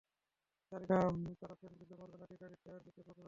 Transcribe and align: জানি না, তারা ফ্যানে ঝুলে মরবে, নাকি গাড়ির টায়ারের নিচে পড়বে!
জানি 0.71 0.85
না, 0.89 0.97
তারা 1.41 1.55
ফ্যানে 1.59 1.75
ঝুলে 1.79 1.95
মরবে, 1.99 2.17
নাকি 2.21 2.35
গাড়ির 2.41 2.59
টায়ারের 2.63 2.83
নিচে 2.87 3.01
পড়বে! 3.07 3.19